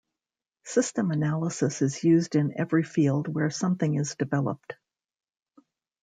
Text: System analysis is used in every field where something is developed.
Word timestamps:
System 0.63 1.11
analysis 1.11 1.83
is 1.83 2.03
used 2.03 2.33
in 2.35 2.55
every 2.59 2.81
field 2.81 3.27
where 3.27 3.51
something 3.51 3.93
is 3.93 4.15
developed. 4.15 4.73